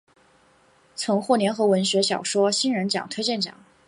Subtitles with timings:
[0.95, 3.53] 曾获联合文学小说新人奖推荐奖。